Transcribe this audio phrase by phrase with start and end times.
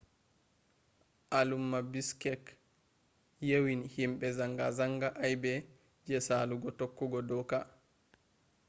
[1.39, 2.43] alumma bishkek
[3.49, 5.53] yewini himbe zanga zanga aybe
[6.05, 7.59] je salugo tokkugo doka